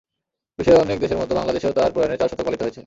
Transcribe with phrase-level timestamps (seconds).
[0.59, 2.79] বিশ্বের অনেক দেশের মতোই বাংলাদেশেও তাঁর প্রয়াণের চার শতক পালিত হয়েছে।